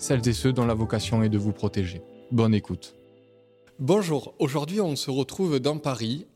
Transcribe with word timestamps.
celles 0.00 0.26
et 0.26 0.32
ceux 0.32 0.52
dont 0.52 0.66
la 0.66 0.74
vocation 0.74 1.22
est 1.22 1.28
de 1.28 1.38
vous 1.38 1.52
protéger. 1.52 2.02
Bonne 2.32 2.54
écoute. 2.54 2.96
Bonjour, 3.78 4.34
aujourd'hui 4.38 4.80
on 4.80 4.96
se 4.96 5.10
retrouve 5.10 5.60
dans 5.60 5.78
Paris. 5.78 6.26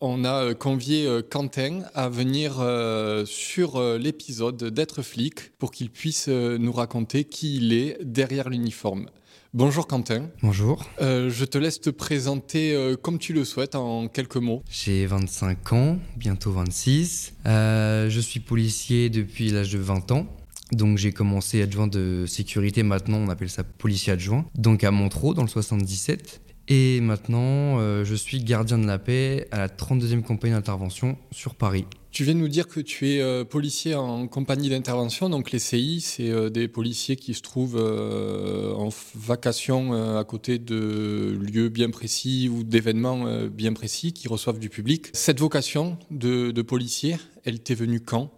On 0.00 0.24
a 0.24 0.44
euh, 0.44 0.54
convié 0.54 1.06
euh, 1.06 1.22
Quentin 1.22 1.80
à 1.94 2.08
venir 2.08 2.56
euh, 2.60 3.24
sur 3.24 3.82
l'épisode 3.98 4.62
d'être 4.64 5.02
flic 5.02 5.56
pour 5.58 5.70
qu'il 5.70 5.90
puisse 5.90 6.28
nous 6.28 6.72
raconter 6.72 7.24
qui 7.24 7.56
il 7.56 7.72
est 7.72 7.98
derrière 8.02 8.50
l'uniforme. 8.50 9.06
Bonjour 9.54 9.86
Quentin. 9.86 10.28
Bonjour. 10.42 10.84
je 11.00 11.44
te 11.44 11.58
laisse 11.58 11.80
te 11.80 11.90
présenter 11.90 12.94
comme 13.02 13.18
tu 13.18 13.32
le 13.32 13.44
souhaites 13.44 13.76
en 13.76 14.08
quelques 14.08 14.36
mots. 14.36 14.64
J'ai 14.68 15.06
25 15.06 15.72
ans, 15.72 15.98
bientôt 16.16 16.50
26. 16.50 17.34
je 17.46 18.20
suis 18.20 18.40
policier 18.40 19.10
depuis 19.10 19.50
l'âge 19.50 19.72
de 19.72 19.78
20 19.78 20.10
ans. 20.10 20.26
Donc 20.74 20.98
j'ai 20.98 21.12
commencé 21.12 21.62
adjoint 21.62 21.86
de 21.86 22.24
sécurité, 22.26 22.82
maintenant 22.82 23.18
on 23.18 23.28
appelle 23.28 23.50
ça 23.50 23.64
policier 23.64 24.12
adjoint, 24.12 24.44
donc 24.56 24.84
à 24.84 24.90
Montreux 24.90 25.34
dans 25.34 25.42
le 25.42 25.48
77. 25.48 26.40
Et 26.68 27.00
maintenant 27.02 27.78
euh, 27.78 28.04
je 28.04 28.14
suis 28.14 28.42
gardien 28.42 28.78
de 28.78 28.86
la 28.86 28.98
paix 28.98 29.48
à 29.50 29.58
la 29.58 29.68
32e 29.68 30.22
compagnie 30.22 30.54
d'intervention 30.54 31.18
sur 31.30 31.54
Paris. 31.54 31.84
Tu 32.10 32.22
viens 32.22 32.34
de 32.34 32.38
nous 32.38 32.48
dire 32.48 32.68
que 32.68 32.80
tu 32.80 33.10
es 33.10 33.20
euh, 33.20 33.44
policier 33.44 33.96
en 33.96 34.28
compagnie 34.28 34.70
d'intervention, 34.70 35.28
donc 35.28 35.50
les 35.50 35.58
CI, 35.58 36.00
c'est 36.00 36.30
euh, 36.30 36.48
des 36.48 36.68
policiers 36.68 37.16
qui 37.16 37.34
se 37.34 37.42
trouvent 37.42 37.76
en 37.76 38.88
vacation 39.14 40.16
à 40.16 40.24
côté 40.24 40.58
de 40.58 41.38
lieux 41.40 41.68
bien 41.68 41.90
précis 41.90 42.48
ou 42.48 42.62
d'événements 42.62 43.46
bien 43.48 43.72
précis 43.72 44.12
qui 44.12 44.28
reçoivent 44.28 44.58
du 44.58 44.68
public. 44.68 45.08
Cette 45.12 45.40
vocation 45.40 45.98
de, 46.10 46.50
de 46.50 46.62
policier, 46.62 47.16
elle 47.44 47.60
t'est 47.60 47.74
venue 47.74 48.00
quand 48.00 48.30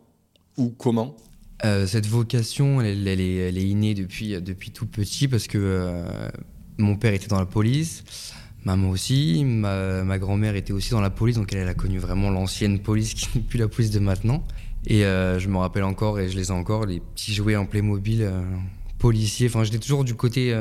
ou 0.56 0.70
comment? 0.70 1.16
Euh, 1.64 1.86
cette 1.86 2.06
vocation, 2.06 2.80
elle, 2.80 3.08
est, 3.08 3.52
innée 3.52 3.94
depuis, 3.94 4.40
depuis 4.40 4.70
tout 4.70 4.86
petit 4.86 5.26
parce 5.26 5.46
que 5.46 5.58
euh, 5.58 6.28
mon 6.78 6.96
père 6.96 7.14
était 7.14 7.28
dans 7.28 7.38
la 7.38 7.46
police, 7.46 8.04
maman 8.64 8.90
aussi, 8.90 9.42
ma, 9.44 10.18
grand-mère 10.18 10.54
était 10.56 10.72
aussi 10.72 10.90
dans 10.90 11.00
la 11.00 11.10
police, 11.10 11.36
donc 11.36 11.52
elle, 11.52 11.68
a 11.68 11.74
connu 11.74 11.98
vraiment 11.98 12.30
l'ancienne 12.30 12.78
police 12.78 13.14
qui 13.14 13.28
n'est 13.34 13.44
plus 13.44 13.58
la 13.58 13.68
police 13.68 13.90
de 13.90 14.00
maintenant. 14.00 14.44
Et 14.86 15.04
euh, 15.04 15.38
je 15.38 15.48
me 15.48 15.56
rappelle 15.56 15.84
encore, 15.84 16.20
et 16.20 16.28
je 16.28 16.36
les 16.36 16.48
ai 16.48 16.52
encore, 16.52 16.86
les 16.86 17.00
petits 17.00 17.34
jouets 17.34 17.56
en 17.56 17.66
Playmobil 17.66 18.30
policiers. 18.98 19.48
Enfin, 19.48 19.64
j'étais 19.64 19.78
toujours 19.78 20.04
du 20.04 20.14
côté 20.14 20.54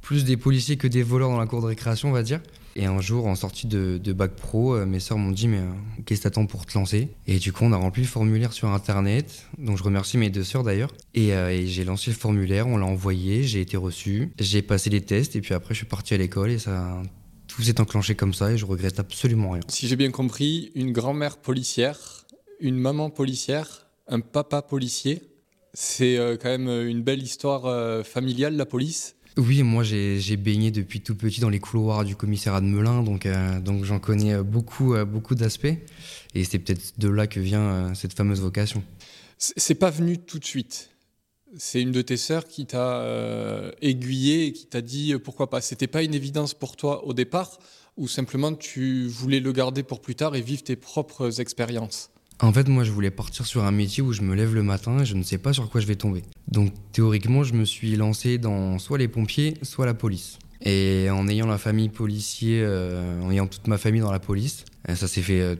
plus 0.00 0.24
des 0.24 0.36
policiers 0.36 0.76
que 0.76 0.86
des 0.86 1.02
voleurs 1.02 1.30
dans 1.30 1.38
la 1.38 1.46
cour 1.46 1.60
de 1.60 1.66
récréation, 1.66 2.08
on 2.08 2.12
va 2.12 2.22
dire. 2.22 2.40
Et 2.76 2.86
un 2.86 3.00
jour, 3.00 3.26
en 3.26 3.34
sortie 3.34 3.66
de, 3.66 4.12
bac 4.12 4.32
pro, 4.32 4.74
euh, 4.74 4.86
mes 4.86 5.00
sœurs 5.00 5.18
m'ont 5.18 5.32
dit 5.32 5.48
Mais 5.48 5.58
euh, 5.58 5.70
qu'est-ce 6.06 6.20
que 6.20 6.24
t'attends 6.24 6.46
pour 6.46 6.66
te 6.66 6.78
lancer? 6.78 7.08
Et 7.26 7.38
du 7.38 7.52
coup, 7.52 7.64
on 7.64 7.72
a 7.72 7.76
rempli 7.76 8.02
le 8.02 8.08
formulaire 8.08 8.52
sur 8.52 8.68
internet. 8.68 9.46
Donc, 9.58 9.76
je 9.76 9.82
remercie 9.82 10.18
mes 10.18 10.30
deux 10.30 10.44
sœurs 10.44 10.62
d'ailleurs. 10.62 10.92
Et, 11.14 11.34
euh, 11.34 11.66
j'ai 11.66 11.84
lancé 11.84 12.10
le 12.10 12.16
formulaire, 12.16 12.68
on 12.68 12.78
l'a 12.78 12.86
envoyé, 12.86 13.42
j'ai 13.42 13.60
été 13.60 13.76
reçu, 13.76 14.30
j'ai 14.38 14.62
passé 14.62 14.90
les 14.90 15.00
tests. 15.00 15.34
Et 15.36 15.40
puis 15.40 15.54
après, 15.54 15.74
je 15.74 15.78
suis 15.78 15.86
parti 15.86 16.14
à 16.14 16.16
l'école 16.16 16.50
et 16.50 16.58
ça. 16.58 17.02
Tout 17.48 17.62
s'est 17.62 17.80
enclenché 17.80 18.14
comme 18.14 18.32
ça 18.32 18.52
et 18.52 18.56
je 18.56 18.64
regrette 18.64 19.00
absolument 19.00 19.50
rien. 19.50 19.62
Si 19.66 19.88
j'ai 19.88 19.96
bien 19.96 20.12
compris, 20.12 20.70
une 20.76 20.92
grand-mère 20.92 21.36
policière, 21.38 22.24
une 22.60 22.76
maman 22.76 23.10
policière, 23.10 23.88
un 24.06 24.20
papa 24.20 24.62
policier, 24.62 25.20
c'est 25.74 26.16
quand 26.40 26.48
même 26.48 26.68
une 26.68 27.02
belle 27.02 27.24
histoire 27.24 28.06
familiale, 28.06 28.56
la 28.56 28.66
police. 28.66 29.16
Oui, 29.36 29.62
moi 29.62 29.84
j'ai 29.84 30.36
baigné 30.36 30.70
depuis 30.70 31.00
tout 31.00 31.14
petit 31.14 31.40
dans 31.40 31.48
les 31.48 31.60
couloirs 31.60 32.04
du 32.04 32.16
commissariat 32.16 32.60
de 32.60 32.66
Melun, 32.66 33.02
donc, 33.02 33.26
euh, 33.26 33.60
donc 33.60 33.84
j'en 33.84 34.00
connais 34.00 34.34
euh, 34.34 34.42
beaucoup, 34.42 34.94
euh, 34.94 35.04
beaucoup 35.04 35.34
d'aspects. 35.34 35.66
Et 36.34 36.44
c'est 36.44 36.58
peut-être 36.58 36.98
de 36.98 37.08
là 37.08 37.26
que 37.26 37.40
vient 37.40 37.94
cette 37.94 38.12
fameuse 38.12 38.40
vocation. 38.40 38.82
C'est 39.38 39.74
pas 39.74 39.90
venu 39.90 40.18
tout 40.18 40.38
de 40.38 40.44
suite. 40.44 40.90
C'est 41.56 41.80
une 41.80 41.90
de 41.90 42.02
tes 42.02 42.16
sœurs 42.16 42.44
qui 42.44 42.66
t'a 42.66 43.72
aiguillé 43.80 44.46
et 44.46 44.52
qui 44.52 44.66
t'a 44.66 44.80
dit 44.80 45.14
pourquoi 45.24 45.50
pas. 45.50 45.60
C'était 45.60 45.88
pas 45.88 46.04
une 46.04 46.14
évidence 46.14 46.54
pour 46.54 46.76
toi 46.76 47.04
au 47.04 47.14
départ 47.14 47.58
ou 47.96 48.06
simplement 48.06 48.54
tu 48.54 49.08
voulais 49.08 49.40
le 49.40 49.52
garder 49.52 49.82
pour 49.82 50.00
plus 50.00 50.14
tard 50.14 50.36
et 50.36 50.40
vivre 50.40 50.62
tes 50.62 50.76
propres 50.76 51.40
expériences? 51.40 52.10
En 52.46 52.52
fait, 52.52 52.68
moi, 52.68 52.84
je 52.84 52.90
voulais 52.90 53.10
partir 53.10 53.46
sur 53.46 53.64
un 53.64 53.70
métier 53.70 54.02
où 54.02 54.12
je 54.12 54.22
me 54.22 54.34
lève 54.34 54.54
le 54.54 54.62
matin 54.62 55.00
et 55.00 55.04
je 55.04 55.14
ne 55.14 55.22
sais 55.22 55.38
pas 55.38 55.52
sur 55.52 55.68
quoi 55.68 55.80
je 55.80 55.86
vais 55.86 55.96
tomber. 55.96 56.22
Donc, 56.48 56.72
théoriquement, 56.92 57.44
je 57.44 57.52
me 57.54 57.64
suis 57.64 57.96
lancé 57.96 58.38
dans 58.38 58.78
soit 58.78 58.98
les 58.98 59.08
pompiers, 59.08 59.54
soit 59.62 59.86
la 59.86 59.94
police. 59.94 60.38
Et 60.62 61.08
en 61.10 61.28
ayant 61.28 61.46
la 61.46 61.58
famille 61.58 61.88
policier, 61.88 62.60
euh, 62.62 63.20
en 63.22 63.30
ayant 63.30 63.46
toute 63.46 63.66
ma 63.66 63.78
famille 63.78 64.00
dans 64.00 64.12
la 64.12 64.20
police, 64.20 64.64
euh, 64.88 64.94
ça 64.94 65.08
s'est 65.08 65.22
fait 65.22 65.40
euh, 65.40 65.56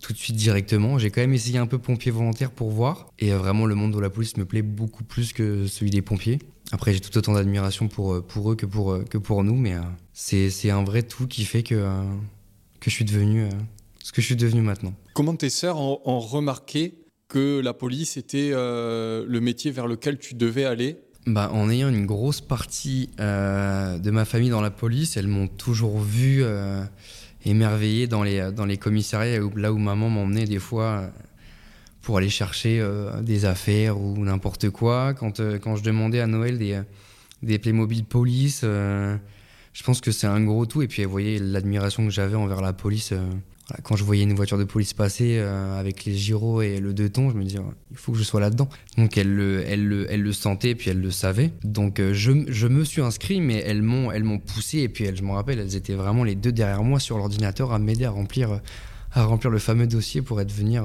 tout 0.00 0.12
de 0.12 0.18
suite 0.18 0.36
directement. 0.36 0.98
J'ai 0.98 1.10
quand 1.10 1.20
même 1.20 1.34
essayé 1.34 1.58
un 1.58 1.66
peu 1.66 1.78
pompier 1.78 2.10
volontaire 2.10 2.50
pour 2.50 2.70
voir. 2.70 3.08
Et 3.18 3.30
vraiment, 3.30 3.66
le 3.66 3.74
monde 3.74 3.94
de 3.94 4.00
la 4.00 4.10
police 4.10 4.36
me 4.36 4.44
plaît 4.44 4.62
beaucoup 4.62 5.04
plus 5.04 5.32
que 5.32 5.66
celui 5.66 5.90
des 5.90 6.02
pompiers. 6.02 6.40
Après, 6.72 6.92
j'ai 6.92 7.00
tout 7.00 7.16
autant 7.16 7.34
d'admiration 7.34 7.86
pour, 7.86 8.24
pour 8.26 8.50
eux 8.50 8.56
que 8.56 8.66
pour, 8.66 8.98
que 9.08 9.18
pour 9.18 9.44
nous, 9.44 9.54
mais 9.54 9.74
c'est 10.12 10.70
un 10.70 10.82
vrai 10.82 11.02
tout 11.02 11.26
qui 11.26 11.44
fait 11.44 11.62
que, 11.62 11.74
que 12.80 12.90
je 12.90 12.94
suis 12.94 13.04
devenu 13.04 13.48
ce 14.04 14.12
que 14.12 14.20
je 14.20 14.26
suis 14.26 14.36
devenu 14.36 14.60
maintenant. 14.60 14.92
Comment 15.14 15.34
tes 15.34 15.48
sœurs 15.48 15.78
ont, 15.78 16.20
remarqué 16.20 16.92
que 17.26 17.58
la 17.60 17.72
police 17.72 18.18
était 18.18 18.50
euh, 18.52 19.24
le 19.26 19.40
métier 19.40 19.70
vers 19.70 19.86
lequel 19.86 20.18
tu 20.18 20.34
devais 20.34 20.66
aller? 20.66 20.98
Bah, 21.26 21.50
En 21.54 21.70
ayant 21.70 21.88
une 21.88 22.04
grosse 22.04 22.42
partie 22.42 23.08
euh, 23.18 23.98
de 23.98 24.10
ma 24.10 24.26
famille 24.26 24.50
dans 24.50 24.60
la 24.60 24.70
police, 24.70 25.16
elles 25.16 25.26
m'ont 25.26 25.48
toujours 25.48 26.00
vu 26.00 26.40
euh, 26.42 26.84
émerveillé 27.46 28.06
dans 28.06 28.22
les, 28.22 28.52
dans 28.52 28.66
les 28.66 28.76
commissariats, 28.76 29.40
là 29.56 29.72
où 29.72 29.78
maman 29.78 30.10
m'emmenait 30.10 30.44
des 30.44 30.58
fois 30.58 31.10
pour 32.02 32.18
aller 32.18 32.28
chercher 32.28 32.86
des 33.22 33.46
affaires 33.46 33.98
ou 33.98 34.22
n'importe 34.22 34.68
quoi. 34.68 35.14
Quand, 35.14 35.40
quand 35.62 35.76
je 35.76 35.82
demandais 35.82 36.20
à 36.20 36.26
Noël 36.26 36.58
des, 36.58 36.78
des 37.42 37.58
Playmobil 37.58 38.04
police, 38.04 38.60
je 38.64 39.82
pense 39.82 40.02
que 40.02 40.12
c'est 40.12 40.26
un 40.26 40.44
gros 40.44 40.66
tout. 40.66 40.82
Et 40.82 40.88
puis 40.88 41.00
elle 41.00 41.08
voyait 41.08 41.38
l'admiration 41.38 42.04
que 42.04 42.10
j'avais 42.10 42.36
envers 42.36 42.60
la 42.60 42.74
police 42.74 43.14
quand 43.82 43.96
je 43.96 44.04
voyais 44.04 44.22
une 44.24 44.34
voiture 44.34 44.58
de 44.58 44.64
police 44.64 44.92
passer 44.92 45.38
euh, 45.38 45.78
avec 45.78 46.04
les 46.04 46.14
gyros 46.14 46.60
et 46.60 46.80
le 46.80 46.92
deux 46.92 47.08
tons, 47.08 47.30
je 47.30 47.36
me 47.36 47.44
disais, 47.44 47.60
il 47.90 47.96
faut 47.96 48.12
que 48.12 48.18
je 48.18 48.22
sois 48.22 48.40
là-dedans. 48.40 48.68
Donc 48.98 49.16
elle 49.16 49.34
le, 49.34 50.32
sentait 50.32 50.74
puis 50.74 50.90
elle 50.90 51.00
le 51.00 51.10
savait. 51.10 51.50
Donc 51.62 51.98
euh, 51.98 52.12
je, 52.12 52.66
me 52.66 52.84
suis 52.84 53.00
inscrit, 53.00 53.40
mais 53.40 53.62
elles 53.66 53.82
m'ont, 53.82 54.10
elles 54.12 54.24
poussé 54.46 54.80
et 54.80 54.88
puis 54.88 55.06
je 55.14 55.22
me 55.22 55.32
rappelle, 55.32 55.58
elles 55.58 55.76
étaient 55.76 55.94
vraiment 55.94 56.24
les 56.24 56.34
deux 56.34 56.52
derrière 56.52 56.82
moi 56.82 57.00
sur 57.00 57.16
l'ordinateur 57.16 57.72
à 57.72 57.78
m'aider 57.78 58.04
à 58.04 58.10
remplir, 58.10 58.60
remplir 59.14 59.50
le 59.50 59.58
fameux 59.58 59.86
dossier 59.86 60.20
pour, 60.20 60.36
devenir 60.44 60.84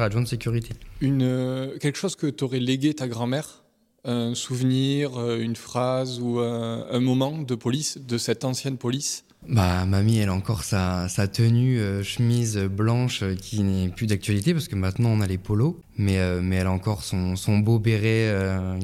adjoint 0.00 0.22
de 0.22 0.28
sécurité. 0.28 0.74
Euh, 1.02 1.78
quelque 1.78 1.98
chose 1.98 2.14
que 2.14 2.28
tu 2.28 2.44
aurais 2.44 2.60
légué 2.60 2.94
ta 2.94 3.08
grand-mère 3.08 3.64
un 4.04 4.34
souvenir, 4.34 5.20
une 5.36 5.56
phrase 5.56 6.20
ou 6.20 6.38
un 6.38 7.00
moment 7.00 7.36
de 7.36 7.54
police, 7.54 7.98
de 7.98 8.16
cette 8.16 8.44
ancienne 8.44 8.78
police? 8.78 9.24
Bah, 9.48 9.86
mamie, 9.86 10.18
elle 10.18 10.28
a 10.28 10.34
encore 10.34 10.64
sa, 10.64 11.08
tenue 11.32 11.80
euh, 11.80 12.02
chemise 12.02 12.58
blanche 12.58 13.22
euh, 13.22 13.34
qui 13.34 13.62
n'est 13.62 13.88
plus 13.88 14.06
d'actualité 14.06 14.52
parce 14.52 14.68
que 14.68 14.76
maintenant 14.76 15.08
on 15.08 15.20
a 15.22 15.26
les 15.26 15.38
polos, 15.38 15.76
mais, 15.96 16.18
euh, 16.18 16.40
mais 16.42 16.56
elle 16.56 16.66
a 16.66 16.72
encore 16.72 17.02
son, 17.02 17.58
beau 17.58 17.78
béret 17.78 18.32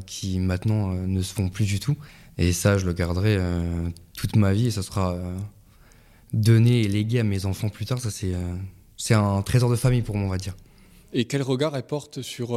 qui 0.06 0.38
maintenant 0.38 0.92
ne 0.92 1.22
se 1.22 1.34
font 1.34 1.48
plus 1.48 1.66
du 1.66 1.78
tout. 1.78 1.96
Et 2.38 2.52
ça, 2.52 2.78
je 2.78 2.84
le 2.84 2.92
garderai 2.92 3.38
toute 4.16 4.36
ma 4.36 4.52
vie 4.52 4.66
et 4.66 4.70
ça 4.70 4.82
sera 4.82 5.16
donné 6.34 6.82
et 6.82 6.88
légué 6.88 7.20
à 7.20 7.24
mes 7.24 7.46
enfants 7.46 7.70
plus 7.70 7.86
tard. 7.86 7.98
Ça, 7.98 8.10
c'est 8.10 8.32
c'est 8.98 9.14
un 9.14 9.40
trésor 9.42 9.70
de 9.70 9.76
famille 9.76 10.02
pour 10.02 10.16
moi, 10.16 10.26
on 10.26 10.30
va 10.30 10.36
dire. 10.36 10.54
Et 11.14 11.24
quel 11.24 11.40
regard 11.42 11.74
elle 11.76 11.86
porte 11.86 12.20
sur 12.20 12.48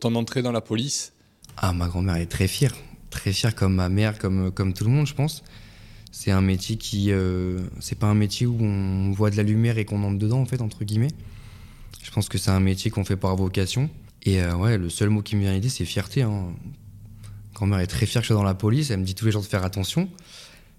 ton 0.00 0.14
entrée 0.16 0.42
dans 0.42 0.50
la 0.50 0.60
police? 0.60 1.12
Ah, 1.56 1.72
ma 1.72 1.86
grand-mère 1.86 2.16
est 2.16 2.26
très 2.26 2.48
fière. 2.48 2.74
Très 3.10 3.32
fière 3.32 3.54
comme 3.54 3.74
ma 3.74 3.88
mère, 3.88 4.18
comme, 4.18 4.50
comme 4.50 4.72
tout 4.72 4.84
le 4.84 4.90
monde, 4.90 5.06
je 5.06 5.14
pense. 5.14 5.44
C'est 6.12 6.30
un 6.30 6.40
métier 6.40 6.76
qui. 6.76 7.12
Euh, 7.12 7.60
c'est 7.80 7.98
pas 7.98 8.06
un 8.06 8.14
métier 8.14 8.46
où 8.46 8.56
on 8.60 9.12
voit 9.12 9.30
de 9.30 9.36
la 9.36 9.42
lumière 9.42 9.78
et 9.78 9.84
qu'on 9.84 10.02
entre 10.02 10.18
dedans, 10.18 10.40
en 10.40 10.46
fait, 10.46 10.60
entre 10.60 10.84
guillemets. 10.84 11.12
Je 12.02 12.10
pense 12.10 12.28
que 12.28 12.38
c'est 12.38 12.50
un 12.50 12.60
métier 12.60 12.90
qu'on 12.90 13.04
fait 13.04 13.16
par 13.16 13.36
vocation. 13.36 13.90
Et 14.22 14.40
euh, 14.42 14.56
ouais, 14.56 14.78
le 14.78 14.88
seul 14.88 15.10
mot 15.10 15.22
qui 15.22 15.36
me 15.36 15.42
vient 15.42 15.50
à 15.50 15.54
l'idée, 15.54 15.68
c'est 15.68 15.84
fierté. 15.84 16.22
Hein. 16.22 16.46
Grand-mère 17.54 17.80
est 17.80 17.86
très 17.86 18.06
fière 18.06 18.22
que 18.22 18.24
je 18.24 18.32
sois 18.32 18.36
dans 18.36 18.42
la 18.42 18.54
police. 18.54 18.90
Elle 18.90 19.00
me 19.00 19.04
dit 19.04 19.14
tous 19.14 19.26
les 19.26 19.32
jours 19.32 19.42
de 19.42 19.46
faire 19.46 19.64
attention. 19.64 20.08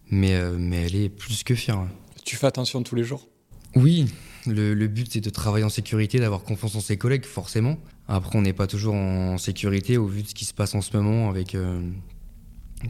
Mais, 0.09 0.33
euh, 0.35 0.56
mais 0.57 0.83
elle 0.83 0.95
est 0.95 1.09
plus 1.09 1.44
que 1.44 1.56
fière. 1.56 1.85
Tu 2.25 2.35
fais 2.35 2.47
attention 2.47 2.81
tous 2.83 2.95
les 2.95 3.03
jours? 3.03 3.27
Oui. 3.75 4.06
Le, 4.45 4.74
le 4.74 4.88
but, 4.88 5.12
c'est 5.12 5.21
de 5.21 5.29
travailler 5.29 5.65
en 5.65 5.69
sécurité, 5.69 6.19
d'avoir 6.19 6.44
confiance 6.44 6.75
en 6.75 6.79
ses 6.79 6.97
collègues, 6.97 7.25
forcément. 7.25 7.77
Après, 8.07 8.38
on 8.38 8.41
n'est 8.41 8.53
pas 8.53 8.68
toujours 8.68 8.95
en 8.95 9.38
sécurité 9.38 9.97
au 9.97 10.07
vu 10.07 10.24
de 10.24 10.27
ce 10.29 10.33
qui 10.33 10.45
se 10.45 10.53
passe 10.53 10.74
en 10.75 10.81
ce 10.81 10.95
moment 10.95 11.29
avec 11.29 11.56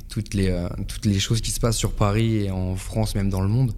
toutes 0.10 0.34
les, 0.34 0.50
euh, 0.50 0.68
toutes 0.88 1.06
les 1.06 1.20
choses 1.20 1.42
qui 1.42 1.52
se 1.52 1.60
passent 1.60 1.78
sur 1.78 1.94
Paris 1.94 2.46
et 2.46 2.52
en 2.52 2.76
France, 2.76 3.16
même 3.16 3.30
dans 3.30 3.42
le 3.42 3.48
monde. 3.48 3.74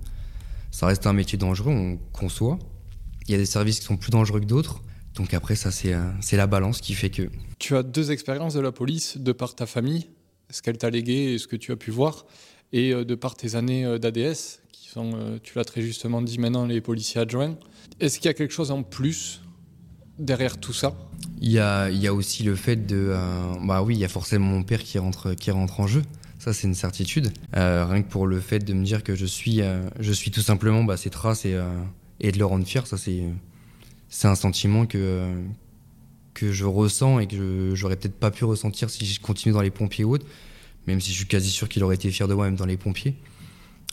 Ça 0.72 0.88
reste 0.88 1.08
un 1.08 1.14
métier 1.14 1.38
dangereux, 1.38 1.72
on 1.72 1.98
conçoit. 2.14 2.60
Il 3.28 3.32
y 3.32 3.36
a 3.36 3.38
des 3.38 3.46
services 3.46 3.80
qui 3.80 3.86
sont 3.86 3.98
plus 3.98 4.12
dangereux 4.12 4.40
que 4.40 4.46
d'autres. 4.46 4.82
Donc 5.16 5.34
après, 5.34 5.56
ça, 5.56 5.72
c'est 5.72 5.94
euh, 5.94 6.12
la 6.32 6.48
balance 6.48 6.82
qui 6.82 6.94
fait 6.94 7.10
que... 7.10 7.30
Tu 7.58 7.76
as 7.76 7.84
deux 7.84 8.12
expériences 8.12 8.54
de 8.54 8.60
la 8.60 8.72
police 8.72 9.18
de 9.18 9.32
par 9.32 9.56
ta 9.56 9.66
famille, 9.66 10.08
ce 10.50 10.62
qu'elle 10.62 10.78
t'a 10.78 10.90
légué 10.90 11.34
et 11.34 11.38
ce 11.38 11.48
que 11.48 11.56
tu 11.56 11.72
as 11.72 11.76
pu 11.76 11.92
voir, 11.92 12.26
et 12.72 12.94
euh, 12.94 13.04
de 13.04 13.16
par 13.16 13.36
tes 13.36 13.56
années 13.56 14.00
d'ADS, 14.00 14.62
qui 14.72 14.90
sont, 14.90 15.40
tu 15.44 15.58
l'as 15.58 15.66
très 15.66 15.82
justement 15.82 16.22
dit 16.22 16.40
maintenant, 16.40 16.66
les 16.66 16.82
policiers 16.82 17.22
adjoints. 17.22 17.58
Est-ce 18.00 18.20
qu'il 18.20 18.28
y 18.28 18.30
a 18.30 18.34
quelque 18.34 18.54
chose 18.54 18.72
en 18.72 18.84
plus 18.84 19.42
derrière 20.20 20.60
tout 20.60 20.74
ça 20.74 20.94
il 21.42 21.52
y, 21.52 21.60
a, 21.60 22.14
aussi 22.14 22.44
le 22.44 22.56
fait 22.56 22.86
de... 22.86 23.16
bah 23.64 23.82
oui, 23.82 23.96
il 23.96 24.00
y 24.00 24.06
a 24.06 24.10
forcément 24.10 24.48
mon 24.48 24.64
père 24.64 24.84
qui 24.84 25.00
rentre, 25.00 25.34
qui 25.34 25.52
rentre 25.52 25.80
en 25.80 25.88
jeu. 25.88 26.04
Ça, 26.40 26.54
c'est 26.54 26.68
une 26.68 26.74
certitude. 26.74 27.34
Euh, 27.58 27.86
rien 27.86 28.02
que 28.02 28.10
pour 28.10 28.26
le 28.26 28.40
fait 28.40 28.60
de 28.60 28.74
me 28.74 28.86
dire 28.86 29.04
que 29.04 29.14
je 29.14 29.26
suis, 29.26 29.62
euh, 29.62 29.82
je 30.00 30.14
suis 30.14 30.32
tout 30.32 30.42
simplement 30.42 30.86
bah, 30.86 30.96
ces 30.96 31.10
traces 31.10 31.44
et, 31.44 31.54
euh, 31.54 31.70
de 32.22 32.40
le 32.40 32.46
rendre 32.46 32.66
fier, 32.66 32.88
ça, 32.88 32.98
c'est, 32.98 33.24
c'est 34.08 34.30
un 34.30 34.36
sentiment 34.36 34.86
que, 34.86 35.30
que 36.34 36.54
je 36.54 36.64
ressens 36.64 37.20
et 37.20 37.28
que 37.28 37.72
j'aurais 37.76 37.98
peut-être 37.98 38.18
pas 38.18 38.32
pu 38.32 38.46
ressentir 38.46 38.90
si 38.90 39.06
je 39.06 39.20
continue 39.20 39.54
dans 39.54 39.62
les 39.62 39.70
pompiers 39.70 40.06
ou 40.06 40.14
autres, 40.14 40.26
même 40.88 41.02
si 41.02 41.12
je 41.12 41.18
suis 41.18 41.28
quasi 41.28 41.50
sûr 41.50 41.68
qu'il 41.68 41.84
aurait 41.84 41.96
été 41.96 42.10
fier 42.10 42.28
de 42.30 42.34
moi 42.34 42.46
même 42.46 42.56
dans 42.56 42.66
les 42.66 42.78
pompiers. 42.78 43.16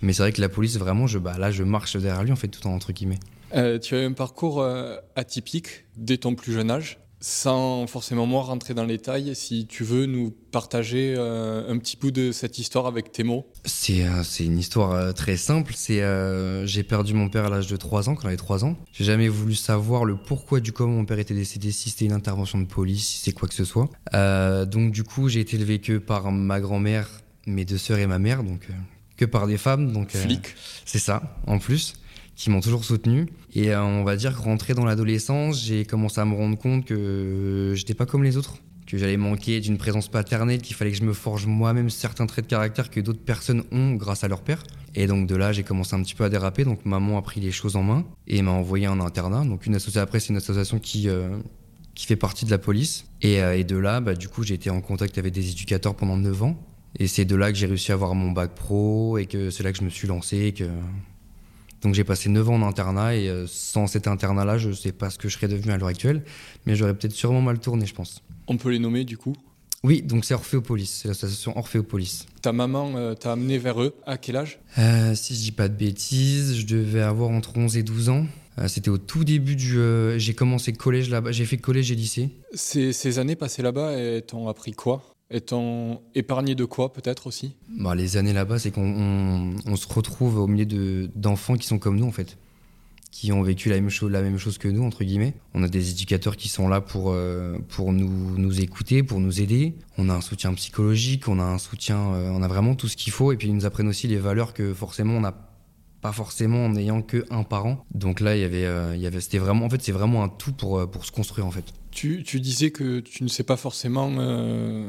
Mais 0.02 0.12
c'est 0.12 0.22
vrai 0.22 0.32
que 0.32 0.40
la 0.40 0.48
police, 0.48 0.78
vraiment, 0.78 1.08
je, 1.08 1.18
bah, 1.18 1.38
là, 1.38 1.50
je 1.50 1.64
marche 1.64 1.96
derrière 1.96 2.22
lui, 2.22 2.30
en 2.30 2.36
fait, 2.36 2.48
tout 2.48 2.64
en 2.68 2.70
entre 2.70 2.92
guillemets. 2.92 3.18
Tu 3.52 3.94
as 3.94 4.02
eu 4.02 4.04
un 4.04 4.12
parcours 4.12 4.66
atypique 5.14 5.84
dès 5.96 6.18
ton 6.18 6.34
plus 6.34 6.52
jeune 6.52 6.70
âge. 6.70 6.98
Sans 7.18 7.86
forcément 7.86 8.26
moi 8.26 8.42
rentrer 8.42 8.74
dans 8.74 8.84
les 8.84 8.98
détails, 8.98 9.34
si 9.34 9.66
tu 9.66 9.84
veux 9.84 10.04
nous 10.04 10.34
partager 10.52 11.14
euh, 11.16 11.72
un 11.72 11.78
petit 11.78 11.96
bout 11.96 12.10
de 12.10 12.30
cette 12.30 12.58
histoire 12.58 12.86
avec 12.86 13.10
tes 13.10 13.24
mots. 13.24 13.50
C'est 13.64 14.04
euh, 14.04 14.22
une 14.38 14.58
histoire 14.58 14.92
euh, 14.92 15.12
très 15.12 15.38
simple. 15.38 15.72
C'est 15.74 16.02
J'ai 16.66 16.82
perdu 16.82 17.14
mon 17.14 17.30
père 17.30 17.46
à 17.46 17.48
l'âge 17.48 17.68
de 17.68 17.76
3 17.76 18.10
ans, 18.10 18.14
quand 18.14 18.22
j'avais 18.22 18.36
3 18.36 18.66
ans. 18.66 18.76
J'ai 18.92 19.04
jamais 19.04 19.28
voulu 19.28 19.54
savoir 19.54 20.04
le 20.04 20.16
pourquoi 20.16 20.60
du 20.60 20.72
comment 20.72 20.92
mon 20.92 21.04
père 21.06 21.18
était 21.18 21.34
décédé, 21.34 21.72
si 21.72 21.88
c'était 21.88 22.04
une 22.04 22.12
intervention 22.12 22.58
de 22.58 22.66
police, 22.66 23.06
si 23.06 23.18
c'est 23.22 23.32
quoi 23.32 23.48
que 23.48 23.54
ce 23.54 23.64
soit. 23.64 23.88
donc 24.66 24.92
du 24.92 25.02
coup, 25.02 25.28
j'ai 25.28 25.40
été 25.40 25.56
élevé 25.56 25.78
que 25.78 25.96
par 25.96 26.30
ma 26.30 26.60
grand-mère, 26.60 27.08
mes 27.46 27.64
deux 27.64 27.78
sœurs 27.78 27.98
et 27.98 28.06
ma 28.06 28.18
mère, 28.18 28.44
donc 28.44 28.68
que 29.16 29.24
par 29.24 29.46
des 29.46 29.56
femmes. 29.56 29.92
Donc, 29.92 30.10
Flic. 30.10 30.54
C'est 30.84 30.98
ça, 30.98 31.40
en 31.46 31.58
plus 31.58 31.94
qui 32.36 32.50
m'ont 32.50 32.60
toujours 32.60 32.84
soutenu. 32.84 33.26
Et 33.54 33.70
euh, 33.72 33.82
on 33.82 34.04
va 34.04 34.16
dire 34.16 34.36
que 34.36 34.42
rentré 34.42 34.74
dans 34.74 34.84
l'adolescence, 34.84 35.64
j'ai 35.64 35.84
commencé 35.84 36.20
à 36.20 36.24
me 36.24 36.34
rendre 36.34 36.56
compte 36.56 36.84
que 36.84 37.72
j'étais 37.74 37.94
pas 37.94 38.06
comme 38.06 38.22
les 38.22 38.36
autres, 38.36 38.58
que 38.86 38.98
j'allais 38.98 39.16
manquer 39.16 39.60
d'une 39.60 39.78
présence 39.78 40.08
paternelle, 40.08 40.60
qu'il 40.60 40.76
fallait 40.76 40.92
que 40.92 40.98
je 40.98 41.04
me 41.04 41.14
forge 41.14 41.46
moi-même 41.46 41.90
certains 41.90 42.26
traits 42.26 42.44
de 42.44 42.50
caractère 42.50 42.90
que 42.90 43.00
d'autres 43.00 43.24
personnes 43.24 43.64
ont 43.72 43.94
grâce 43.94 44.22
à 44.22 44.28
leur 44.28 44.42
père. 44.42 44.62
Et 44.94 45.06
donc 45.06 45.26
de 45.26 45.34
là, 45.34 45.52
j'ai 45.52 45.62
commencé 45.62 45.96
un 45.96 46.02
petit 46.02 46.14
peu 46.14 46.24
à 46.24 46.28
déraper. 46.28 46.64
Donc 46.64 46.84
maman 46.84 47.18
a 47.18 47.22
pris 47.22 47.40
les 47.40 47.52
choses 47.52 47.74
en 47.74 47.82
main 47.82 48.04
et 48.28 48.42
m'a 48.42 48.52
envoyé 48.52 48.86
en 48.86 49.00
internat. 49.00 49.44
Donc 49.44 49.66
une 49.66 49.74
association 49.74 50.02
après, 50.02 50.20
c'est 50.20 50.28
une 50.28 50.36
association 50.36 50.78
qui 50.78 51.08
euh, 51.08 51.38
qui 51.96 52.06
fait 52.06 52.16
partie 52.16 52.44
de 52.44 52.50
la 52.50 52.58
police. 52.58 53.06
Et, 53.22 53.42
euh, 53.42 53.56
et 53.56 53.64
de 53.64 53.76
là, 53.76 54.00
bah, 54.00 54.14
du 54.14 54.28
coup, 54.28 54.42
j'ai 54.44 54.54
été 54.54 54.70
en 54.70 54.82
contact 54.82 55.16
avec 55.18 55.32
des 55.32 55.50
éducateurs 55.50 55.96
pendant 55.96 56.18
9 56.18 56.42
ans. 56.42 56.62
Et 56.98 57.08
c'est 57.08 57.24
de 57.24 57.34
là 57.34 57.50
que 57.50 57.58
j'ai 57.58 57.66
réussi 57.66 57.90
à 57.90 57.94
avoir 57.94 58.14
mon 58.14 58.30
bac 58.30 58.54
pro 58.54 59.18
et 59.18 59.26
que 59.26 59.50
c'est 59.50 59.62
là 59.62 59.72
que 59.72 59.78
je 59.78 59.84
me 59.84 59.90
suis 59.90 60.06
lancé 60.06 60.54
que 60.56 60.64
donc 61.82 61.94
j'ai 61.94 62.04
passé 62.04 62.28
9 62.28 62.48
ans 62.50 62.54
en 62.54 62.62
internat 62.62 63.14
et 63.16 63.28
euh, 63.28 63.46
sans 63.46 63.86
cet 63.86 64.06
internat-là, 64.08 64.58
je 64.58 64.68
ne 64.68 64.74
sais 64.74 64.92
pas 64.92 65.10
ce 65.10 65.18
que 65.18 65.28
je 65.28 65.34
serais 65.36 65.48
devenu 65.48 65.72
à 65.72 65.76
l'heure 65.78 65.88
actuelle, 65.88 66.24
mais 66.66 66.74
j'aurais 66.76 66.94
peut-être 66.94 67.12
sûrement 67.12 67.42
mal 67.42 67.58
tourné, 67.58 67.86
je 67.86 67.94
pense. 67.94 68.22
On 68.48 68.56
peut 68.56 68.70
les 68.70 68.78
nommer 68.78 69.04
du 69.04 69.16
coup? 69.16 69.34
Oui, 69.84 70.02
donc 70.02 70.24
c'est 70.24 70.34
Orphéopolis, 70.34 70.86
c'est 71.02 71.08
l'association 71.08 71.56
Orphéopolis. 71.56 72.26
Ta 72.42 72.52
maman 72.52 72.92
euh, 72.96 73.14
t'a 73.14 73.32
amené 73.32 73.58
vers 73.58 73.80
eux 73.82 73.94
à 74.06 74.16
quel 74.18 74.36
âge? 74.36 74.58
Euh, 74.78 75.14
Si 75.14 75.34
je 75.34 75.40
dis 75.40 75.52
pas 75.52 75.68
de 75.68 75.74
bêtises, 75.74 76.56
je 76.56 76.66
devais 76.66 77.02
avoir 77.02 77.30
entre 77.30 77.56
11 77.56 77.76
et 77.76 77.82
12 77.82 78.08
ans. 78.08 78.26
C'était 78.68 78.88
au 78.88 78.96
tout 78.96 79.22
début 79.22 79.54
du. 79.54 79.76
j'ai 80.16 80.32
commencé 80.32 80.72
collège 80.72 81.10
là-bas, 81.10 81.30
j'ai 81.30 81.44
fait 81.44 81.58
collège 81.58 81.92
et 81.92 81.94
lycée. 81.94 82.30
Ces, 82.54 82.94
ces 82.94 83.18
années 83.18 83.36
passées 83.36 83.60
là-bas, 83.60 83.92
t'ont 84.26 84.48
appris 84.48 84.72
quoi? 84.72 85.02
Étant 85.28 86.02
épargné 86.14 86.54
de 86.54 86.64
quoi 86.64 86.92
peut-être 86.92 87.26
aussi? 87.26 87.56
Bah, 87.68 87.96
Les 87.96 88.16
années 88.16 88.32
là-bas, 88.32 88.60
c'est 88.60 88.70
qu'on 88.70 89.56
se 89.74 89.92
retrouve 89.92 90.38
au 90.38 90.46
milieu 90.46 91.08
d'enfants 91.16 91.56
qui 91.56 91.66
sont 91.66 91.80
comme 91.80 91.96
nous 91.96 92.06
en 92.06 92.12
fait, 92.12 92.38
qui 93.10 93.32
ont 93.32 93.42
vécu 93.42 93.68
la 93.68 93.74
même, 93.76 93.90
chose, 93.90 94.12
la 94.12 94.22
même 94.22 94.38
chose 94.38 94.56
que 94.56 94.68
nous, 94.68 94.84
entre 94.84 95.02
guillemets. 95.02 95.34
On 95.52 95.64
a 95.64 95.68
des 95.68 95.90
éducateurs 95.90 96.36
qui 96.36 96.48
sont 96.48 96.68
là 96.68 96.80
pour, 96.80 97.10
euh, 97.10 97.58
pour 97.70 97.92
nous, 97.92 98.38
nous 98.38 98.60
écouter, 98.60 99.02
pour 99.02 99.18
nous 99.18 99.40
aider. 99.40 99.74
On 99.98 100.08
a 100.10 100.14
un 100.14 100.20
soutien 100.20 100.54
psychologique, 100.54 101.26
on 101.26 101.40
a 101.40 101.44
un 101.44 101.58
soutien, 101.58 102.12
euh, 102.12 102.30
on 102.30 102.42
a 102.42 102.48
vraiment 102.48 102.76
tout 102.76 102.86
ce 102.86 102.96
qu'il 102.96 103.12
faut. 103.12 103.32
Et 103.32 103.36
puis 103.36 103.48
ils 103.48 103.54
nous 103.54 103.66
apprennent 103.66 103.88
aussi 103.88 104.06
les 104.06 104.18
valeurs 104.18 104.54
que 104.54 104.74
forcément 104.74 105.14
on 105.14 105.20
n'a 105.22 105.34
pas 106.02 106.12
forcément 106.12 106.66
en 106.66 106.68
n'ayant 106.68 107.02
que 107.02 107.24
un 107.30 107.42
parent. 107.42 107.84
Donc 107.92 108.20
là, 108.20 108.36
il 108.36 108.42
y 108.42 108.44
avait, 108.44 108.64
euh, 108.64 108.94
il 108.94 109.00
y 109.00 109.06
avait, 109.08 109.20
c'était 109.20 109.38
vraiment, 109.38 109.66
en 109.66 109.70
fait, 109.70 109.82
c'est 109.82 109.92
vraiment 109.92 110.22
un 110.22 110.28
tout 110.28 110.52
pour, 110.52 110.88
pour 110.88 111.04
se 111.04 111.10
construire 111.10 111.46
en 111.46 111.50
fait. 111.50 111.64
Tu, 111.96 112.40
disais 112.40 112.72
que 112.72 113.00
tu 113.00 113.24
ne 113.24 113.28
sais 113.28 113.42
pas 113.42 113.56
forcément 113.56 114.12
euh, 114.18 114.86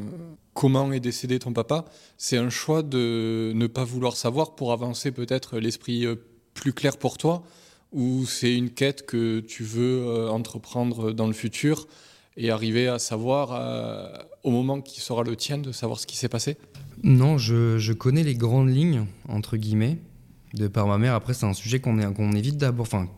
comment 0.54 0.92
est 0.92 1.00
décédé 1.00 1.40
ton 1.40 1.54
papa. 1.54 1.86
C'est 2.18 2.36
un 2.36 2.50
choix 2.50 2.84
de 2.84 3.54
ne 3.56 3.66
pas 3.68 3.86
vouloir 3.86 4.18
savoir 4.18 4.56
pour 4.56 4.74
avancer 4.74 5.14
peut-être 5.14 5.58
l'esprit 5.58 6.06
euh, 6.06 6.16
plus 6.54 6.74
clair 6.74 6.98
pour 6.98 7.18
toi 7.18 7.44
ou 7.94 8.26
c'est 8.26 8.54
une 8.54 8.70
quête 8.72 9.06
que 9.06 9.40
tu 9.40 9.64
veux 9.64 10.06
euh, 10.06 10.30
entreprendre 10.30 11.14
dans 11.14 11.28
le 11.28 11.34
futur 11.34 11.88
et 12.36 12.52
arriver 12.52 12.90
à 12.90 13.00
savoir 13.00 14.28
au 14.44 14.52
moment 14.52 14.82
qui 14.82 15.00
sera 15.00 15.24
le 15.24 15.38
tien 15.38 15.58
de 15.58 15.72
savoir 15.72 16.00
ce 16.00 16.06
qui 16.06 16.18
s'est 16.18 16.30
passé? 16.30 16.58
Non, 17.04 17.38
je, 17.38 17.94
connais 17.94 18.24
les 18.24 18.36
grandes 18.36 18.70
lignes, 18.70 19.06
entre 19.30 19.56
guillemets, 19.56 19.98
de 20.54 20.68
par 20.68 20.88
ma 20.88 20.98
mère. 20.98 21.16
Après, 21.16 21.34
c'est 21.34 21.48
un 21.48 21.54
sujet 21.54 21.80
qu'on 21.80 22.32
évite 22.34 22.58
d'aborder, 22.58 22.82
enfin, 22.82 23.10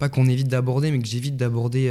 pas 0.00 0.08
qu'on 0.08 0.26
évite 0.26 0.48
d'aborder, 0.48 0.90
mais 0.90 0.98
que 0.98 1.06
j'évite 1.06 1.36
d'aborder 1.36 1.90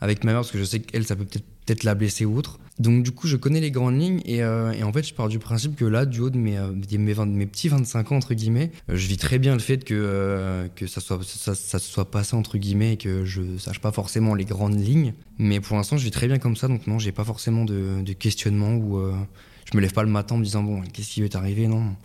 avec 0.00 0.24
ma 0.24 0.32
mère 0.32 0.40
parce 0.40 0.50
que 0.50 0.58
je 0.58 0.64
sais 0.64 0.80
qu'elle, 0.80 1.06
ça 1.06 1.16
peut 1.16 1.24
peut-être 1.24 1.44
peut 1.66 1.86
la 1.86 1.94
blesser 1.94 2.24
ou 2.24 2.36
autre. 2.36 2.58
Donc 2.78 3.02
du 3.02 3.10
coup, 3.10 3.26
je 3.26 3.36
connais 3.36 3.60
les 3.60 3.70
grandes 3.70 3.98
lignes 3.98 4.20
et, 4.26 4.42
euh, 4.42 4.72
en 4.82 4.92
fait, 4.92 5.02
je 5.02 5.14
pars 5.14 5.28
du 5.28 5.38
principe 5.38 5.76
que 5.76 5.84
là, 5.84 6.04
du 6.04 6.20
haut 6.20 6.28
de 6.28 6.36
mes, 6.36 6.58
euh, 6.58 6.72
petits 6.72 7.68
25 7.68 8.12
ans, 8.12 8.16
entre 8.16 8.34
guillemets, 8.34 8.70
euh, 8.90 8.96
je 8.96 9.06
vis 9.06 9.16
très 9.16 9.38
bien 9.38 9.54
le 9.54 9.60
fait 9.60 9.82
que, 9.82 10.68
que 10.76 10.86
ça, 10.86 11.00
soit, 11.00 11.20
ça, 11.24 11.78
soit 11.78 12.10
passé, 12.10 12.36
entre 12.36 12.58
guillemets, 12.58 12.94
et 12.94 12.96
que 12.98 13.24
je 13.24 13.56
sache 13.56 13.80
pas 13.80 13.92
forcément 13.92 14.34
les 14.34 14.44
grandes 14.44 14.78
lignes. 14.78 15.14
Mais 15.38 15.60
pour 15.60 15.76
l'instant, 15.76 15.96
je 15.96 16.04
vis 16.04 16.10
très 16.10 16.26
bien 16.26 16.38
comme 16.38 16.56
ça, 16.56 16.68
donc 16.68 16.86
non, 16.86 16.98
j'ai 16.98 17.12
pas 17.12 17.24
forcément 17.24 17.64
de, 17.64 18.02
de 18.02 18.12
questionnement 18.12 18.74
ou 18.74 19.00
je 19.70 19.76
me 19.76 19.80
lève 19.80 19.92
pas 19.92 20.02
le 20.02 20.10
matin 20.10 20.34
en 20.34 20.38
me 20.38 20.44
disant, 20.44 20.62
bon, 20.62 20.82
qu'est-ce 20.92 21.08
qui 21.08 21.22
va 21.22 21.28
t'arriver? 21.28 21.66
Non. 21.68 21.96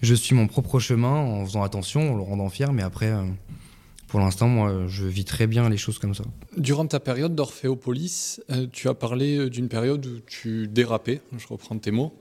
Je 0.00 0.14
suis 0.14 0.34
mon 0.34 0.46
propre 0.46 0.78
chemin 0.78 1.14
en 1.14 1.44
faisant 1.44 1.62
attention, 1.62 2.12
en 2.12 2.16
le 2.16 2.22
rendant 2.22 2.48
fier, 2.48 2.72
mais 2.72 2.82
après 2.82 3.12
pour 4.10 4.18
l'instant, 4.18 4.48
moi, 4.48 4.86
je 4.88 5.06
vis 5.06 5.24
très 5.24 5.46
bien 5.46 5.68
les 5.68 5.76
choses 5.76 6.00
comme 6.00 6.14
ça. 6.14 6.24
Durant 6.56 6.84
ta 6.84 6.98
période 6.98 7.36
d'Orphéopolis, 7.36 8.40
euh, 8.50 8.66
tu 8.72 8.88
as 8.88 8.94
parlé 8.94 9.36
euh, 9.36 9.48
d'une 9.48 9.68
période 9.68 10.04
où 10.04 10.18
tu 10.26 10.66
dérapais, 10.66 11.20
je 11.38 11.46
reprends 11.46 11.78
tes 11.78 11.92
mots. 11.92 12.18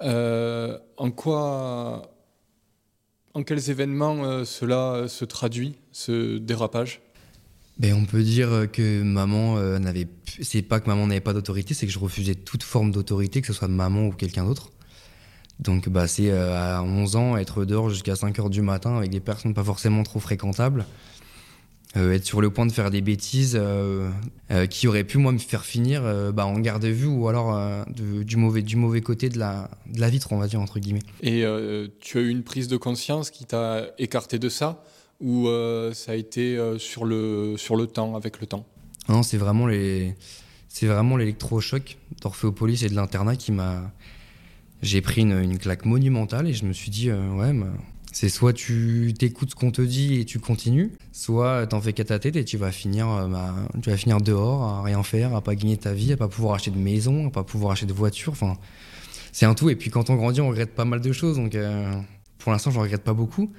Euh, 0.00 0.78
en 0.96 1.10
quoi, 1.10 2.10
en 3.34 3.42
quels 3.42 3.68
événements 3.68 4.46
cela 4.46 5.08
se 5.08 5.26
traduit, 5.26 5.74
ce 5.92 6.38
dérapage? 6.38 7.02
Ben, 7.78 7.92
on 7.92 8.06
peut 8.06 8.22
dire 8.22 8.66
que 8.72 9.02
maman 9.02 9.60
n'avait, 9.78 10.08
c'est 10.40 10.62
pas 10.62 10.80
que 10.80 10.88
maman 10.88 11.06
n'avait 11.06 11.20
pas 11.20 11.34
d'autorité, 11.34 11.74
c'est 11.74 11.84
que 11.84 11.92
je 11.92 11.98
refusais 11.98 12.34
toute 12.34 12.62
forme 12.62 12.92
d'autorité, 12.92 13.42
que 13.42 13.46
ce 13.46 13.52
soit 13.52 13.68
maman 13.68 14.06
ou 14.06 14.12
quelqu'un 14.12 14.46
d'autre. 14.46 14.70
Donc 15.60 15.90
bah, 15.90 16.06
c'est 16.06 16.30
à 16.30 16.82
11 16.82 17.16
ans 17.16 17.36
être 17.36 17.66
dehors 17.66 17.90
jusqu'à 17.90 18.16
5 18.16 18.38
heures 18.38 18.50
du 18.50 18.62
matin 18.62 18.96
avec 18.96 19.10
des 19.10 19.20
personnes 19.20 19.52
pas 19.52 19.64
forcément 19.64 20.02
trop 20.02 20.20
fréquentables. 20.20 20.86
Euh, 21.96 22.12
être 22.12 22.24
sur 22.24 22.40
le 22.40 22.50
point 22.50 22.66
de 22.66 22.72
faire 22.72 22.90
des 22.90 23.00
bêtises 23.00 23.56
euh, 23.58 24.10
euh, 24.50 24.66
qui 24.66 24.86
auraient 24.86 25.04
pu 25.04 25.16
moi 25.16 25.32
me 25.32 25.38
faire 25.38 25.64
finir 25.64 26.02
bah, 26.32 26.46
en 26.46 26.58
garde 26.58 26.84
à 26.84 26.90
vue 26.90 27.06
ou 27.06 27.28
alors 27.28 27.86
du, 27.88 28.36
mauvais, 28.36 28.62
du 28.62 28.76
mauvais 28.76 29.00
côté 29.00 29.28
de 29.28 29.38
la, 29.38 29.70
de 29.86 30.00
la 30.00 30.10
vitre, 30.10 30.32
on 30.32 30.38
va 30.38 30.46
dire, 30.46 30.60
entre 30.60 30.78
guillemets. 30.78 31.02
Et 31.22 31.44
tu 32.00 32.18
as 32.18 32.20
eu 32.20 32.28
une 32.28 32.42
prise 32.42 32.68
de 32.68 32.76
conscience 32.76 33.30
qui 33.30 33.44
t'a 33.44 33.86
écarté 33.98 34.38
de 34.38 34.48
ça 34.48 34.82
ou 35.20 35.48
ça 35.92 36.12
a 36.12 36.14
été 36.14 36.58
sur, 36.78 37.04
le, 37.04 37.54
sur 37.56 37.76
le 37.76 37.86
temps, 37.86 38.16
avec 38.16 38.40
le 38.40 38.46
temps? 38.46 38.66
Non, 39.08 39.22
c'est 39.22 39.38
vraiment 39.38 39.66
les... 39.66 40.14
C'est 40.68 40.86
vraiment 40.86 41.16
l'électrochoc 41.16 41.96
d'Orphéopolis 42.20 42.82
et 42.82 42.90
de 42.90 42.94
l'internat 42.94 43.36
qui 43.36 43.50
m'a. 43.50 43.90
J'ai 44.82 45.00
pris 45.00 45.22
une, 45.22 45.32
une, 45.32 45.56
claque 45.56 45.86
monumentale 45.86 46.48
et 46.48 46.52
je 46.52 46.66
me 46.66 46.74
suis 46.74 46.90
dit, 46.90 47.10
ouais, 47.10 47.54
c'est 48.18 48.30
soit 48.30 48.54
tu 48.54 49.12
t'écoutes 49.18 49.50
ce 49.50 49.54
qu'on 49.54 49.70
te 49.70 49.82
dit 49.82 50.18
et 50.18 50.24
tu 50.24 50.38
continues, 50.38 50.90
soit 51.12 51.66
t'en 51.66 51.82
fais 51.82 51.92
qu'à 51.92 52.04
ta 52.04 52.18
tête 52.18 52.34
et 52.36 52.46
tu 52.46 52.56
vas 52.56 52.72
finir, 52.72 53.10
euh, 53.10 53.28
bah, 53.28 53.54
tu 53.82 53.90
vas 53.90 53.96
finir 53.98 54.22
dehors 54.22 54.62
à 54.62 54.82
rien 54.82 55.02
faire, 55.02 55.36
à 55.36 55.42
pas 55.42 55.54
gagner 55.54 55.76
ta 55.76 55.92
vie, 55.92 56.14
à 56.14 56.16
pas 56.16 56.26
pouvoir 56.26 56.54
acheter 56.54 56.70
de 56.70 56.78
maison, 56.78 57.26
à 57.26 57.30
pas 57.30 57.44
pouvoir 57.44 57.72
acheter 57.72 57.84
de 57.84 57.92
voiture. 57.92 58.32
Enfin, 58.32 58.56
c'est 59.32 59.44
un 59.44 59.52
tout. 59.52 59.68
Et 59.68 59.76
puis 59.76 59.90
quand 59.90 60.08
on 60.08 60.14
grandit, 60.14 60.40
on 60.40 60.48
regrette 60.48 60.74
pas 60.74 60.86
mal 60.86 61.02
de 61.02 61.12
choses. 61.12 61.36
Donc 61.36 61.54
euh, 61.54 61.92
pour 62.38 62.52
l'instant, 62.52 62.70
je 62.70 62.80
regrette 62.80 63.04
pas 63.04 63.12
beaucoup, 63.12 63.52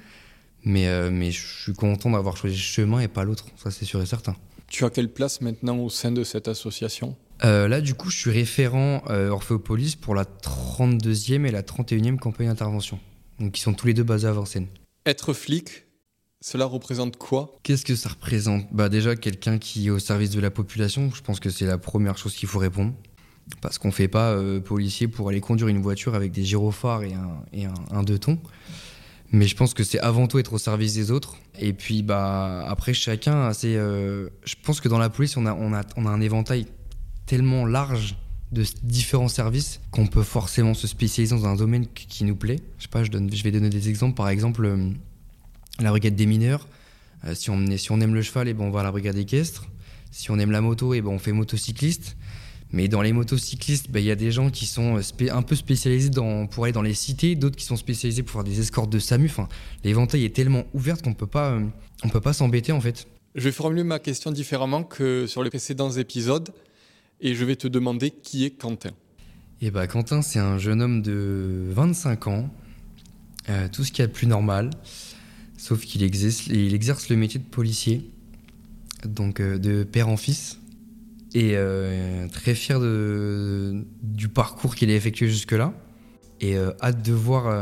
mais 0.64 0.88
euh, 0.88 1.08
mais 1.08 1.30
je 1.30 1.46
suis 1.62 1.72
content 1.72 2.10
d'avoir 2.10 2.36
choisi 2.36 2.56
ce 2.56 2.62
chemin 2.62 2.98
et 2.98 3.06
pas 3.06 3.22
l'autre. 3.22 3.46
Ça, 3.62 3.70
c'est 3.70 3.84
sûr 3.84 4.02
et 4.02 4.06
certain. 4.06 4.34
Tu 4.66 4.84
as 4.84 4.90
quelle 4.90 5.08
place 5.08 5.40
maintenant 5.40 5.78
au 5.78 5.88
sein 5.88 6.10
de 6.10 6.24
cette 6.24 6.48
association? 6.48 7.14
Là, 7.44 7.80
du 7.80 7.94
coup, 7.94 8.10
je 8.10 8.16
suis 8.16 8.32
référent 8.32 9.04
Orphéopolis 9.06 9.94
pour 9.94 10.16
la 10.16 10.24
32e 10.24 11.46
et 11.46 11.52
la 11.52 11.62
31e 11.62 12.16
campagne 12.16 12.48
d'intervention. 12.48 12.98
Donc, 13.38 13.58
ils 13.58 13.62
sont 13.62 13.74
tous 13.74 13.86
les 13.86 13.94
deux 13.94 14.02
basés 14.02 14.26
à 14.26 14.32
Vincennes. 14.32 14.66
Être 15.06 15.32
flic, 15.32 15.86
cela 16.40 16.66
représente 16.66 17.16
quoi? 17.16 17.58
Qu'est-ce 17.62 17.84
que 17.84 17.96
ça 17.96 18.10
représente? 18.10 18.66
Bah 18.72 18.88
déjà 18.88 19.16
quelqu'un 19.16 19.58
qui 19.58 19.88
est 19.88 19.90
au 19.90 19.98
service 19.98 20.30
de 20.30 20.40
la 20.40 20.50
population, 20.50 21.10
je 21.12 21.22
pense 21.22 21.40
que 21.40 21.50
c'est 21.50 21.66
la 21.66 21.78
première 21.78 22.16
chose 22.16 22.34
qu'il 22.34 22.48
faut 22.48 22.58
répondre. 22.60 22.94
Parce 23.60 23.78
qu'on 23.78 23.88
ne 23.88 23.92
fait 23.92 24.08
pas 24.08 24.32
euh, 24.32 24.60
policier 24.60 25.08
pour 25.08 25.30
aller 25.30 25.40
conduire 25.40 25.68
une 25.68 25.80
voiture 25.80 26.14
avec 26.14 26.32
des 26.32 26.44
gyrophares 26.44 27.02
et 27.02 27.14
un, 27.14 27.42
et 27.52 27.64
un, 27.64 28.02
deux 28.02 28.18
tons. 28.18 28.38
Mais 29.32 29.46
je 29.46 29.56
pense 29.56 29.74
que 29.74 29.82
c'est 29.84 29.98
avant 29.98 30.26
tout 30.26 30.38
être 30.38 30.52
au 30.52 30.58
service 30.58 30.94
des 30.94 31.10
autres. 31.10 31.36
Et 31.58 31.72
puis 31.72 32.02
bah 32.02 32.64
après 32.68 32.94
chacun, 32.94 33.52
c'est, 33.52 33.76
euh, 33.76 34.28
je 34.44 34.54
pense 34.62 34.80
que 34.80 34.88
dans 34.88 34.98
la 34.98 35.08
police 35.08 35.36
on 35.36 35.46
a, 35.46 35.54
on 35.54 35.72
a, 35.72 35.82
on 35.96 36.06
a 36.06 36.10
un 36.10 36.20
éventail 36.20 36.66
tellement 37.26 37.66
large 37.66 38.16
de 38.52 38.64
différents 38.82 39.28
services 39.28 39.80
qu'on 39.90 40.06
peut 40.06 40.22
forcément 40.22 40.74
se 40.74 40.86
spécialiser 40.86 41.34
dans 41.34 41.46
un 41.46 41.56
domaine 41.56 41.86
qui 41.86 42.24
nous 42.24 42.36
plaît. 42.36 42.60
Je 42.78 42.84
sais 42.84 42.88
pas, 42.88 43.04
je, 43.04 43.10
donne, 43.10 43.32
je 43.32 43.42
vais 43.42 43.50
donner 43.50 43.70
des 43.70 43.88
exemples. 43.88 44.14
Par 44.14 44.28
exemple, 44.28 44.64
euh, 44.64 44.90
la 45.80 45.90
brigade 45.90 46.16
des 46.16 46.26
mineurs. 46.26 46.66
Euh, 47.24 47.34
si, 47.34 47.50
on, 47.50 47.76
si 47.76 47.92
on 47.92 48.00
aime 48.00 48.14
le 48.14 48.22
cheval, 48.22 48.48
et 48.48 48.52
eh 48.52 48.54
ben 48.54 48.64
on 48.64 48.70
va 48.70 48.80
à 48.80 48.82
la 48.84 48.92
brigade 48.92 49.16
équestre. 49.16 49.66
Si 50.10 50.30
on 50.30 50.38
aime 50.38 50.50
la 50.50 50.60
moto, 50.60 50.94
et 50.94 50.98
eh 50.98 51.00
ben 51.02 51.10
on 51.10 51.18
fait 51.18 51.32
motocycliste. 51.32 52.16
Mais 52.70 52.88
dans 52.88 53.00
les 53.00 53.12
motocyclistes, 53.12 53.90
ben, 53.90 54.00
il 54.00 54.06
y 54.06 54.10
a 54.10 54.14
des 54.14 54.30
gens 54.30 54.50
qui 54.50 54.66
sont 54.66 55.00
un 55.30 55.42
peu 55.42 55.54
spécialisés 55.54 56.10
pour 56.50 56.64
aller 56.64 56.72
dans 56.72 56.82
les 56.82 56.94
cités, 56.94 57.34
d'autres 57.34 57.56
qui 57.56 57.64
sont 57.64 57.76
spécialisés 57.76 58.22
pour 58.22 58.32
faire 58.34 58.44
des 58.44 58.60
escortes 58.60 58.90
de 58.90 58.98
SAMU. 58.98 59.26
Enfin, 59.26 59.48
l'éventail 59.84 60.24
est 60.24 60.34
tellement 60.34 60.64
ouvert 60.74 61.00
qu'on 61.00 61.16
euh, 61.36 61.60
on 62.04 62.08
peut 62.08 62.20
pas 62.20 62.32
s'embêter 62.32 62.72
en 62.72 62.80
fait. 62.80 63.06
Je 63.34 63.44
vais 63.44 63.52
formuler 63.52 63.84
ma 63.84 63.98
question 63.98 64.32
différemment 64.32 64.82
que 64.82 65.26
sur 65.26 65.42
les 65.42 65.50
précédents 65.50 65.90
épisodes 65.92 66.50
et 67.20 67.34
je 67.34 67.44
vais 67.44 67.56
te 67.56 67.68
demander 67.68 68.10
qui 68.10 68.44
est 68.44 68.50
Quentin. 68.50 68.90
Eh 69.60 69.70
ben, 69.70 69.86
Quentin, 69.86 70.22
c'est 70.22 70.38
un 70.38 70.58
jeune 70.58 70.80
homme 70.80 71.02
de 71.02 71.64
25 71.70 72.26
ans, 72.28 72.50
euh, 73.48 73.68
tout 73.70 73.82
ce 73.82 73.90
qu'il 73.90 74.02
y 74.02 74.04
a 74.04 74.06
de 74.06 74.12
plus 74.12 74.28
normal. 74.28 74.70
Sauf 75.56 75.84
qu'il 75.84 76.04
exerce, 76.04 76.46
il 76.46 76.74
exerce 76.74 77.08
le 77.08 77.16
métier 77.16 77.40
de 77.40 77.44
policier, 77.44 78.08
donc 79.04 79.40
euh, 79.40 79.58
de 79.58 79.82
père 79.82 80.08
en 80.08 80.16
fils, 80.16 80.60
et 81.34 81.52
euh, 81.54 82.28
très 82.28 82.54
fier 82.54 82.78
de, 82.78 83.84
du 84.02 84.28
parcours 84.28 84.76
qu'il 84.76 84.90
a 84.90 84.94
effectué 84.94 85.28
jusque-là, 85.28 85.74
et 86.40 86.56
hâte 86.80 87.02
de 87.02 87.12
voir 87.12 87.52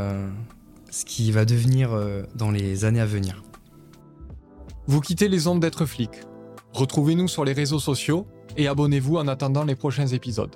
ce 0.91 1.03
qui 1.03 1.31
va 1.31 1.45
devenir 1.45 1.99
dans 2.35 2.51
les 2.51 2.85
années 2.85 2.99
à 2.99 3.07
venir. 3.07 3.43
Vous 4.85 5.01
quittez 5.01 5.27
les 5.29 5.47
ondes 5.47 5.59
d'être 5.59 5.87
flic. 5.87 6.11
Retrouvez-nous 6.73 7.27
sur 7.27 7.43
les 7.43 7.53
réseaux 7.53 7.79
sociaux 7.79 8.27
et 8.57 8.67
abonnez-vous 8.67 9.17
en 9.17 9.27
attendant 9.27 9.63
les 9.63 9.75
prochains 9.75 10.07
épisodes. 10.07 10.55